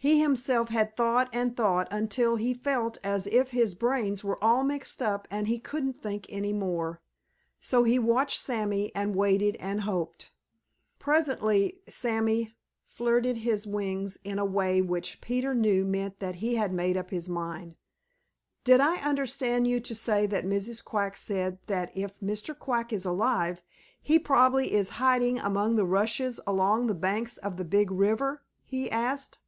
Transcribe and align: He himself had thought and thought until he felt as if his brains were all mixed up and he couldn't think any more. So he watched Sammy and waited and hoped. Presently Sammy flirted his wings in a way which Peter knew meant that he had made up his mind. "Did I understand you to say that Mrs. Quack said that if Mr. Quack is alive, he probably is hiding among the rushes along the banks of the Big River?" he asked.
He 0.00 0.20
himself 0.20 0.68
had 0.68 0.94
thought 0.94 1.28
and 1.32 1.56
thought 1.56 1.88
until 1.90 2.36
he 2.36 2.54
felt 2.54 2.98
as 3.02 3.26
if 3.26 3.50
his 3.50 3.74
brains 3.74 4.22
were 4.22 4.38
all 4.42 4.62
mixed 4.62 5.02
up 5.02 5.26
and 5.28 5.48
he 5.48 5.58
couldn't 5.58 5.94
think 6.00 6.24
any 6.28 6.52
more. 6.52 7.02
So 7.58 7.82
he 7.82 7.98
watched 7.98 8.38
Sammy 8.38 8.94
and 8.94 9.16
waited 9.16 9.56
and 9.58 9.80
hoped. 9.80 10.30
Presently 11.00 11.82
Sammy 11.88 12.54
flirted 12.86 13.38
his 13.38 13.66
wings 13.66 14.18
in 14.22 14.38
a 14.38 14.44
way 14.44 14.80
which 14.80 15.20
Peter 15.20 15.52
knew 15.52 15.84
meant 15.84 16.20
that 16.20 16.36
he 16.36 16.54
had 16.54 16.72
made 16.72 16.96
up 16.96 17.10
his 17.10 17.28
mind. 17.28 17.74
"Did 18.62 18.78
I 18.80 18.98
understand 18.98 19.66
you 19.66 19.80
to 19.80 19.96
say 19.96 20.26
that 20.26 20.46
Mrs. 20.46 20.82
Quack 20.84 21.16
said 21.16 21.58
that 21.66 21.90
if 21.96 22.12
Mr. 22.20 22.56
Quack 22.56 22.92
is 22.92 23.04
alive, 23.04 23.62
he 24.00 24.20
probably 24.20 24.74
is 24.74 24.90
hiding 24.90 25.40
among 25.40 25.74
the 25.74 25.84
rushes 25.84 26.38
along 26.46 26.86
the 26.86 26.94
banks 26.94 27.36
of 27.38 27.56
the 27.56 27.64
Big 27.64 27.90
River?" 27.90 28.42
he 28.64 28.88
asked. 28.92 29.40